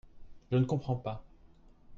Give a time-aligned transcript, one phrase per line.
[0.51, 1.23] Je ne comprends pas.